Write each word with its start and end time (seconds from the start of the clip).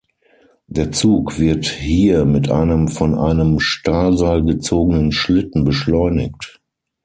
Der 0.65 0.91
Zug 0.91 1.37
wird 1.37 1.65
hier 1.67 2.25
mit 2.25 2.49
einem 2.49 2.87
von 2.87 3.13
einem 3.13 3.59
Stahlseil 3.59 4.41
gezogenen 4.43 5.11
Schlitten 5.11 5.63
beschleunigt. 5.63 6.59